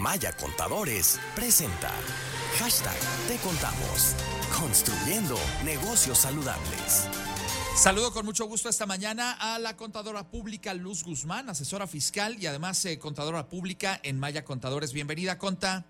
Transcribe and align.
Maya 0.00 0.32
Contadores 0.32 1.20
presenta 1.34 1.90
hashtag 2.58 2.96
Te 3.28 3.36
Contamos, 3.36 4.16
construyendo 4.58 5.38
negocios 5.62 6.16
saludables. 6.16 7.06
Saludo 7.76 8.10
con 8.10 8.24
mucho 8.24 8.46
gusto 8.46 8.70
esta 8.70 8.86
mañana 8.86 9.32
a 9.32 9.58
la 9.58 9.76
contadora 9.76 10.26
pública 10.26 10.72
Luz 10.72 11.04
Guzmán, 11.04 11.50
asesora 11.50 11.86
fiscal 11.86 12.42
y 12.42 12.46
además 12.46 12.82
eh, 12.86 12.98
contadora 12.98 13.50
pública 13.50 14.00
en 14.02 14.18
Maya 14.18 14.42
Contadores. 14.42 14.94
Bienvenida, 14.94 15.36
Conta. 15.36 15.84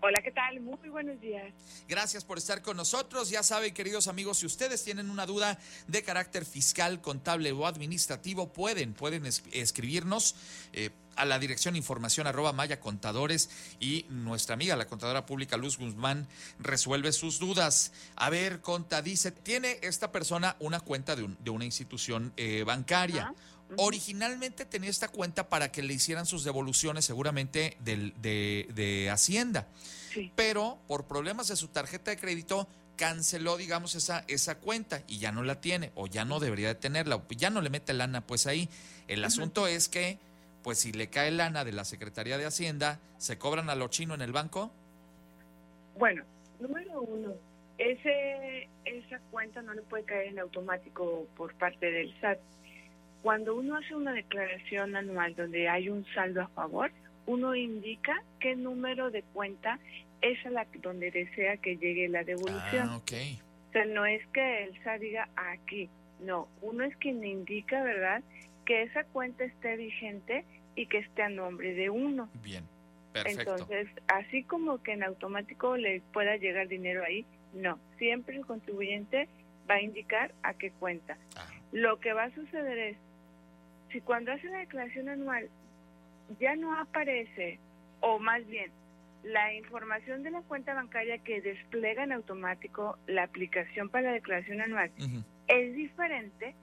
Hola, 0.00 0.22
¿qué 0.22 0.30
tal? 0.30 0.60
Muy 0.60 0.88
buenos 0.88 1.20
días. 1.20 1.52
Gracias 1.88 2.24
por 2.24 2.38
estar 2.38 2.62
con 2.62 2.78
nosotros. 2.78 3.28
Ya 3.28 3.42
saben, 3.42 3.74
queridos 3.74 4.08
amigos, 4.08 4.38
si 4.38 4.46
ustedes 4.46 4.82
tienen 4.82 5.10
una 5.10 5.26
duda 5.26 5.58
de 5.88 6.02
carácter 6.02 6.46
fiscal, 6.46 7.02
contable 7.02 7.52
o 7.52 7.66
administrativo, 7.66 8.50
pueden, 8.50 8.94
pueden 8.94 9.26
escribirnos. 9.26 10.36
Eh, 10.72 10.90
a 11.16 11.24
la 11.24 11.38
dirección 11.38 11.76
información 11.76 12.26
arroba 12.26 12.52
Maya 12.52 12.80
Contadores 12.80 13.50
y 13.80 14.06
nuestra 14.08 14.54
amiga, 14.54 14.76
la 14.76 14.86
contadora 14.86 15.26
pública 15.26 15.56
Luz 15.56 15.78
Guzmán, 15.78 16.28
resuelve 16.58 17.12
sus 17.12 17.38
dudas. 17.38 17.92
A 18.14 18.30
ver, 18.30 18.60
Conta, 18.60 19.02
dice, 19.02 19.32
tiene 19.32 19.78
esta 19.82 20.12
persona 20.12 20.56
una 20.60 20.80
cuenta 20.80 21.16
de, 21.16 21.28
de 21.38 21.50
una 21.50 21.64
institución 21.64 22.32
eh, 22.36 22.62
bancaria. 22.64 23.34
Originalmente 23.76 24.64
tenía 24.64 24.90
esta 24.90 25.08
cuenta 25.08 25.48
para 25.48 25.72
que 25.72 25.82
le 25.82 25.92
hicieran 25.92 26.24
sus 26.24 26.44
devoluciones 26.44 27.04
seguramente 27.04 27.76
del, 27.80 28.14
de, 28.22 28.68
de, 28.74 29.10
Hacienda, 29.10 29.66
pero 30.36 30.78
por 30.86 31.06
problemas 31.06 31.48
de 31.48 31.56
su 31.56 31.68
tarjeta 31.68 32.12
de 32.12 32.16
crédito 32.16 32.68
canceló, 32.96 33.56
digamos, 33.56 33.94
esa, 33.94 34.24
esa 34.28 34.56
cuenta 34.56 35.02
y 35.06 35.18
ya 35.18 35.32
no 35.32 35.42
la 35.42 35.60
tiene 35.60 35.92
o 35.94 36.06
ya 36.06 36.24
no 36.24 36.40
debería 36.40 36.68
de 36.68 36.74
tenerla, 36.76 37.22
ya 37.30 37.50
no 37.50 37.60
le 37.60 37.70
mete 37.70 37.92
lana 37.92 38.26
pues 38.26 38.46
ahí. 38.46 38.68
El 39.08 39.24
asunto 39.24 39.66
es 39.66 39.88
que, 39.88 40.18
pues 40.66 40.80
si 40.80 40.90
le 40.90 41.06
cae 41.06 41.30
lana 41.30 41.64
de 41.64 41.70
la 41.70 41.84
Secretaría 41.84 42.38
de 42.38 42.44
Hacienda, 42.44 42.98
¿se 43.18 43.38
cobran 43.38 43.70
a 43.70 43.76
lo 43.76 43.86
chino 43.86 44.14
en 44.14 44.20
el 44.20 44.32
banco? 44.32 44.72
Bueno, 45.96 46.24
número 46.58 47.02
uno, 47.02 47.34
ese, 47.78 48.68
esa 48.84 49.20
cuenta 49.30 49.62
no 49.62 49.74
le 49.74 49.82
puede 49.82 50.02
caer 50.02 50.26
en 50.26 50.40
automático 50.40 51.28
por 51.36 51.54
parte 51.54 51.88
del 51.92 52.12
SAT 52.20 52.40
cuando 53.22 53.54
uno 53.54 53.76
hace 53.76 53.94
una 53.94 54.12
declaración 54.12 54.96
anual 54.96 55.36
donde 55.36 55.68
hay 55.68 55.88
un 55.88 56.04
saldo 56.14 56.42
a 56.42 56.48
favor, 56.48 56.90
uno 57.26 57.54
indica 57.54 58.20
qué 58.40 58.56
número 58.56 59.12
de 59.12 59.22
cuenta 59.22 59.78
es 60.20 60.44
a 60.46 60.50
la 60.50 60.66
donde 60.82 61.12
desea 61.12 61.58
que 61.58 61.76
llegue 61.76 62.08
la 62.08 62.24
devolución. 62.24 62.88
Ah, 62.90 62.96
O 63.68 63.72
sea, 63.72 63.84
no 63.84 64.04
es 64.04 64.26
que 64.34 64.64
el 64.64 64.82
SAT 64.82 65.00
diga 65.00 65.28
aquí, 65.36 65.88
no, 66.18 66.48
uno 66.60 66.82
es 66.82 66.96
quien 66.96 67.24
indica, 67.24 67.84
¿verdad?, 67.84 68.20
que 68.66 68.82
esa 68.82 69.04
cuenta 69.04 69.44
esté 69.44 69.76
vigente 69.76 70.44
y 70.74 70.86
que 70.86 70.98
esté 70.98 71.22
a 71.22 71.28
nombre 71.30 71.72
de 71.74 71.88
uno. 71.88 72.28
Bien, 72.42 72.64
perfecto. 73.12 73.52
Entonces, 73.52 73.88
así 74.08 74.42
como 74.44 74.82
que 74.82 74.92
en 74.92 75.04
automático 75.04 75.76
le 75.76 76.02
pueda 76.12 76.36
llegar 76.36 76.68
dinero 76.68 77.02
ahí, 77.04 77.24
no, 77.54 77.78
siempre 77.96 78.36
el 78.36 78.44
contribuyente 78.44 79.28
va 79.70 79.76
a 79.76 79.82
indicar 79.82 80.34
a 80.42 80.52
qué 80.54 80.70
cuenta. 80.72 81.16
Ah. 81.36 81.48
Lo 81.72 81.98
que 82.00 82.12
va 82.12 82.24
a 82.24 82.34
suceder 82.34 82.78
es 82.78 82.96
si 83.90 84.00
cuando 84.00 84.32
hace 84.32 84.48
la 84.48 84.58
declaración 84.58 85.08
anual 85.08 85.48
ya 86.40 86.56
no 86.56 86.78
aparece, 86.78 87.58
o 88.00 88.18
más 88.18 88.46
bien, 88.46 88.70
la 89.22 89.54
información 89.54 90.22
de 90.22 90.30
la 90.30 90.42
cuenta 90.42 90.74
bancaria 90.74 91.18
que 91.18 91.40
despliega 91.40 92.04
en 92.04 92.12
automático 92.12 92.98
la 93.06 93.24
aplicación 93.24 93.88
para 93.88 94.08
la 94.08 94.12
declaración 94.12 94.60
anual 94.60 94.90
es 95.48 95.74
diferente, 95.74 96.54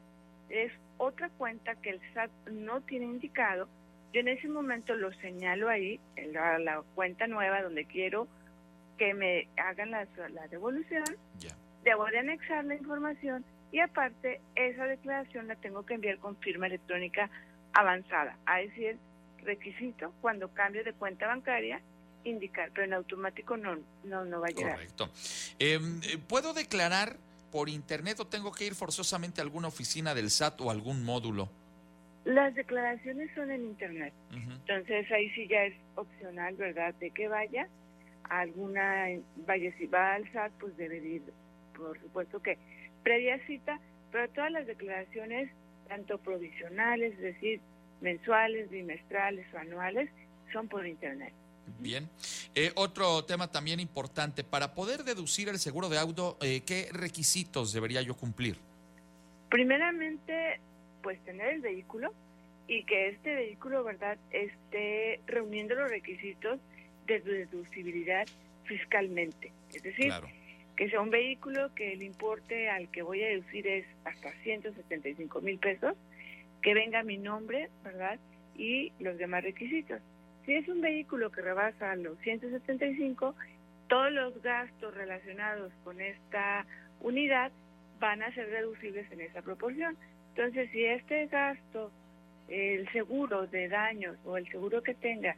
es 0.53 0.71
otra 0.97 1.29
cuenta 1.29 1.75
que 1.75 1.89
el 1.89 2.01
SAT 2.13 2.31
no 2.51 2.81
tiene 2.81 3.05
indicado, 3.05 3.67
yo 4.13 4.21
en 4.21 4.27
ese 4.27 4.47
momento 4.47 4.93
lo 4.93 5.11
señalo 5.13 5.69
ahí, 5.69 5.99
en 6.15 6.33
la, 6.33 6.83
cuenta 6.93 7.25
nueva 7.25 7.63
donde 7.63 7.85
quiero 7.85 8.27
que 8.97 9.13
me 9.15 9.47
hagan 9.57 9.89
la, 9.89 10.05
devolución, 10.51 11.03
debo 11.83 12.05
de 12.05 12.19
anexar 12.19 12.63
la 12.65 12.75
información 12.75 13.43
y 13.71 13.79
aparte 13.79 14.39
esa 14.53 14.85
declaración 14.85 15.47
la 15.47 15.55
tengo 15.55 15.83
que 15.83 15.95
enviar 15.95 16.19
con 16.19 16.38
firma 16.38 16.67
electrónica 16.67 17.31
avanzada, 17.73 18.38
a 18.45 18.59
decir, 18.59 18.97
requisito 19.44 20.13
cuando 20.22 20.53
cambie 20.53 20.83
de 20.83 20.94
cuenta 20.94 21.25
bancaria 21.25 21.81
indicar, 22.23 22.69
pero 22.72 22.85
en 22.85 22.94
automático 22.94 23.57
no, 23.57 23.78
no, 24.03 24.25
no 24.25 24.39
va 24.39 24.47
a 24.47 24.51
llegar. 24.51 24.73
Correcto. 24.75 25.09
Em, 25.59 25.99
eh, 26.03 26.17
¿Puedo 26.28 26.53
declarar 26.53 27.17
por 27.53 27.69
internet 27.69 28.19
o 28.19 28.25
tengo 28.25 28.52
que 28.52 28.66
ir 28.66 28.74
forzosamente 28.74 29.40
a 29.40 29.44
alguna 29.44 29.68
oficina 29.68 30.16
del 30.16 30.31
SAT 30.31 30.59
o 30.62 30.72
algún 30.72 31.06
módulo? 31.06 31.47
Las 32.25 32.56
declaraciones 32.56 33.30
son 33.36 33.52
en 33.52 33.64
internet, 33.66 34.12
entonces 34.31 35.12
ahí 35.12 35.30
sí 35.36 35.47
ya 35.47 35.66
es 35.66 35.75
opcional, 35.94 36.56
¿verdad? 36.56 36.96
De 36.96 37.12
que 37.12 37.28
vaya 37.28 37.68
a 38.24 38.40
alguna, 38.40 39.06
vaya 39.46 39.72
si 39.78 39.86
va 39.86 40.16
al 40.16 40.31
SAT, 40.31 40.52
pues 40.59 40.75
debe 40.78 40.97
ir, 40.97 41.22
por 41.78 42.00
supuesto 42.02 42.41
que 42.41 42.58
previa 43.03 43.38
cita, 43.46 43.80
pero 44.12 44.28
todas 44.30 44.52
las 44.52 44.66
declaraciones, 44.66 45.52
tanto 45.88 46.18
provisionales, 46.18 47.14
es 47.14 47.22
decir, 47.22 47.62
mensuales, 48.02 48.72
bimestrales 48.72 49.46
o 49.53 49.59
anuales, 49.59 50.09
son 50.52 50.68
por 50.70 50.88
Internet. 50.88 51.34
Bien. 51.79 52.09
Eh, 52.56 52.72
otro 52.75 53.25
tema 53.25 53.51
también 53.51 53.79
importante, 53.79 54.44
para 54.44 54.74
poder 54.74 55.03
deducir 55.03 55.50
el 55.50 55.59
seguro 55.59 55.90
de 55.90 55.97
auto, 55.97 56.38
eh, 56.41 56.62
¿qué 56.66 56.90
requisitos 56.91 57.74
debería 57.74 58.01
yo 58.01 58.16
cumplir? 58.16 58.57
Primeramente, 59.50 60.59
pues 61.02 61.19
tener 61.25 61.50
el 61.50 61.62
vehículo 61.62 62.13
y 62.68 62.84
que 62.85 63.09
este 63.09 63.35
vehículo, 63.35 63.84
¿verdad?, 63.84 64.18
esté 64.31 65.19
reuniendo 65.28 65.75
los 65.75 65.90
requisitos 65.90 66.59
de 67.07 67.19
deducibilidad 67.19 68.25
fiscalmente. 68.66 69.52
Es 69.73 69.84
decir, 69.84 70.13
que 70.75 70.90
sea 70.90 71.02
un 71.02 71.09
vehículo 71.09 71.73
que 71.75 71.94
el 71.94 72.03
importe 72.03 72.69
al 72.69 72.90
que 72.90 73.02
voy 73.02 73.23
a 73.23 73.28
deducir 73.28 73.68
es 73.68 73.85
hasta 74.06 74.31
175 74.44 75.41
mil 75.41 75.59
pesos, 75.59 75.96
que 76.62 76.73
venga 76.73 77.03
mi 77.03 77.18
nombre, 77.18 77.69
¿verdad? 77.84 78.19
Y 78.57 78.91
los 79.00 79.18
demás 79.18 79.44
requisitos. 79.44 80.02
Si 80.45 80.55
es 80.55 80.67
un 80.67 80.81
vehículo 80.81 81.31
que 81.31 81.41
rebasa 81.41 81.95
los 81.95 82.17
175, 82.19 83.35
todos 83.87 84.11
los 84.11 84.41
gastos 84.41 84.93
relacionados 84.93 85.71
con 85.83 86.01
esta 86.01 86.65
unidad 86.99 87.51
van 87.99 88.23
a 88.23 88.33
ser 88.33 88.49
deducibles 88.49 89.09
en 89.11 89.21
esa 89.21 89.41
proporción. 89.41 89.97
Entonces, 90.35 90.69
si 90.71 90.83
este 90.83 91.27
gasto, 91.27 91.91
el 92.49 92.89
seguro 92.91 93.47
de 93.47 93.69
daños 93.69 94.17
o 94.25 94.35
el 94.37 94.47
seguro 94.49 94.83
que 94.83 94.95
tenga 94.95 95.35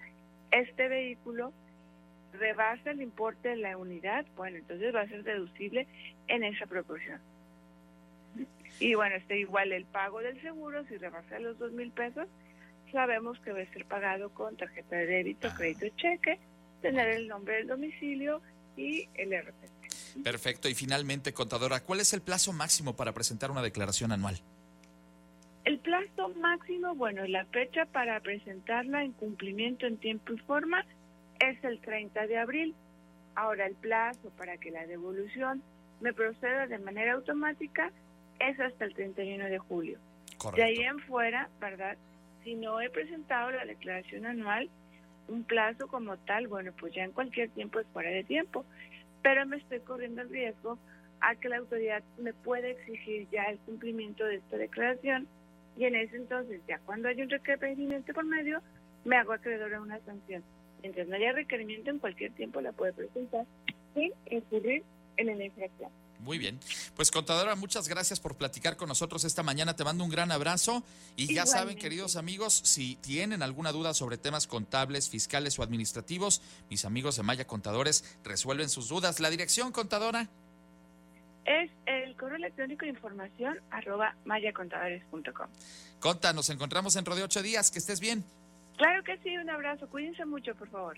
este 0.52 0.88
vehículo, 0.88 1.54
rebasa 2.34 2.92
el 2.92 3.02
importe 3.02 3.50
de 3.50 3.58
la 3.58 3.78
unidad, 3.78 4.26
bueno, 4.36 4.58
entonces 4.58 4.94
va 4.94 5.02
a 5.02 5.08
ser 5.08 5.24
deducible 5.24 5.88
en 6.28 6.44
esa 6.44 6.66
proporción. 6.66 7.20
Y 8.80 8.96
bueno, 8.96 9.16
este 9.16 9.40
igual 9.40 9.72
el 9.72 9.86
pago 9.86 10.20
del 10.20 10.42
seguro, 10.42 10.84
si 10.86 10.98
rebasa 10.98 11.40
los 11.40 11.58
dos 11.58 11.72
mil 11.72 11.92
pesos, 11.92 12.28
sabemos 12.92 13.40
que 13.40 13.52
va 13.52 13.62
a 13.62 13.74
ser 13.74 13.86
pagado 13.86 14.30
con 14.30 14.56
tarjeta 14.56 14.96
de 14.96 15.06
débito, 15.06 15.48
ah. 15.48 15.56
crédito, 15.56 15.88
cheque, 15.98 16.40
tener 16.82 17.10
el 17.10 17.28
nombre 17.28 17.56
del 17.56 17.68
domicilio 17.68 18.42
y 18.78 19.08
el 19.16 19.32
RPT. 19.32 20.24
Perfecto. 20.24 20.70
Y 20.70 20.76
finalmente, 20.76 21.34
contadora, 21.34 21.82
¿cuál 21.82 22.00
es 22.00 22.14
el 22.14 22.22
plazo 22.22 22.54
máximo 22.54 22.96
para 22.96 23.14
presentar 23.14 23.52
una 23.52 23.62
declaración 23.62 24.12
anual? 24.12 24.40
El 25.66 25.80
plazo 25.80 26.30
máximo, 26.40 26.94
bueno, 26.96 27.26
la 27.26 27.46
fecha 27.46 27.86
para 27.86 28.20
presentarla 28.20 29.04
en 29.04 29.14
cumplimiento 29.14 29.88
en 29.88 29.98
tiempo 29.98 30.34
y 30.34 30.38
forma 30.38 30.86
es 31.40 31.64
el 31.64 31.80
30 31.82 32.28
de 32.28 32.38
abril. 32.38 32.76
Ahora 33.34 33.66
el 33.66 33.76
plazo 33.76 34.30
para 34.38 34.58
que 34.58 34.72
la 34.72 34.86
devolución 34.86 35.64
me 36.02 36.14
proceda 36.14 36.68
de 36.68 36.78
manera 36.78 37.14
automática 37.14 37.92
es 38.40 38.60
hasta 38.60 38.86
el 38.86 38.94
31 38.94 39.46
de 39.46 39.58
julio. 39.58 40.00
De 40.56 40.64
ahí 40.64 40.78
en 40.78 41.00
fuera, 41.00 41.50
¿verdad? 41.60 41.98
Si 42.46 42.54
no 42.54 42.80
he 42.80 42.92
presentado 42.92 43.50
la 43.50 43.66
declaración 43.66 44.28
anual, 44.28 44.70
un 45.28 45.44
plazo 45.44 45.88
como 45.88 46.16
tal, 46.18 46.48
bueno, 46.48 46.72
pues 46.80 46.94
ya 46.94 47.04
en 47.04 47.12
cualquier 47.12 47.50
tiempo 47.50 47.80
es 47.80 47.88
fuera 47.88 48.12
de 48.12 48.24
tiempo, 48.24 48.64
pero 49.24 49.48
me 49.48 49.58
estoy 49.58 49.80
corriendo 49.80 50.22
el 50.22 50.30
riesgo 50.30 50.78
a 51.22 51.34
que 51.36 51.50
la 51.50 51.58
autoridad 51.58 52.04
me 52.20 52.34
pueda 52.34 52.68
exigir 52.68 53.28
ya 53.32 53.46
el 53.46 53.58
cumplimiento 53.58 54.24
de 54.24 54.36
esta 54.36 54.58
declaración 54.58 55.28
y 55.76 55.86
en 55.86 55.96
ese 55.96 56.18
entonces, 56.18 56.62
ya 56.68 56.78
cuando 56.86 57.08
hay 57.08 57.20
un 57.20 57.32
requerimiento 57.32 58.14
por 58.14 58.26
medio, 58.26 58.62
me 59.06 59.18
hago 59.18 59.34
acreedor 59.34 59.74
a 59.74 59.82
una 59.82 60.00
sanción. 60.02 60.44
Mientras 60.84 61.08
no 61.08 61.16
haya 61.16 61.32
requerimiento, 61.32 61.90
en 61.90 61.98
cualquier 61.98 62.32
tiempo 62.34 62.62
la 62.62 62.74
puede 62.74 62.94
presentar 62.94 63.48
sin 63.96 64.12
incurrir 64.30 64.84
en 65.18 65.38
la 65.38 65.46
infracción. 65.46 65.90
Muy 66.20 66.38
bien. 66.38 66.60
Pues 66.96 67.12
contadora, 67.12 67.56
muchas 67.56 67.88
gracias 67.88 68.20
por 68.20 68.36
platicar 68.36 68.78
con 68.78 68.88
nosotros 68.88 69.24
esta 69.26 69.44
mañana. 69.44 69.76
Te 69.76 69.84
mando 69.84 70.04
un 70.04 70.10
gran 70.10 70.32
abrazo 70.32 70.84
y 71.16 71.34
ya 71.34 71.46
saben, 71.46 71.78
queridos 71.78 72.16
amigos, 72.16 72.54
si 72.64 72.96
tienen 72.96 73.44
alguna 73.44 73.72
duda 73.72 73.94
sobre 73.94 74.18
temas 74.18 74.48
contables, 74.48 75.10
fiscales 75.10 75.60
o 75.60 75.64
administrativos, 75.64 76.42
mis 76.70 76.86
amigos 76.86 77.18
de 77.18 77.24
Maya 77.24 77.46
Contadores 77.46 78.18
resuelven 78.24 78.70
sus 78.70 78.90
dudas. 78.90 79.20
La 79.20 79.30
dirección, 79.30 79.72
contadora. 79.72 80.28
Es 81.46 81.70
el 81.86 82.16
correo 82.18 82.38
electrónico 82.38 82.86
de 82.86 82.92
información 82.92 83.60
arroba 83.70 84.16
mayacontadores.com. 84.26 85.48
Conta, 86.00 86.34
nos 86.34 86.50
encontramos 86.50 86.96
dentro 86.96 87.16
de 87.16 87.24
ocho 87.24 87.44
días. 87.44 87.70
Que 87.70 87.78
estés 87.78 88.00
bien. 88.00 88.24
Claro 88.78 89.04
que 89.04 89.18
sí, 89.20 89.38
un 89.38 89.50
abrazo. 89.50 89.88
Cuídense 89.88 90.26
mucho, 90.26 90.56
por 90.56 90.70
favor. 90.70 90.98